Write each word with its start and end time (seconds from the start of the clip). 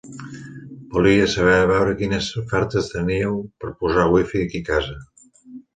Volia 0.95 1.27
saber 1.33 1.57
a 1.59 1.67
veure 1.73 1.93
quines 2.01 2.31
ofertes 2.43 2.91
teníeu 2.97 3.39
per 3.63 3.75
posar 3.85 4.11
wifi 4.17 4.47
aquí 4.49 4.65
a 4.67 4.71
casa. 4.73 5.01